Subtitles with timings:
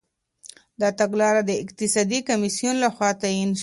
[0.81, 3.59] دا تګلاره د اقتصادي کميسيون لخوا تاييد سوه.